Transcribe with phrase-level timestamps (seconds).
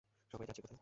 [0.33, 0.79] সবাই যাচ্ছে কোথায়?